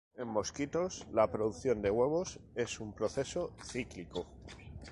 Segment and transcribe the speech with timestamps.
[0.15, 4.25] En mosquitos la producción de huevos es un proceso cíclico.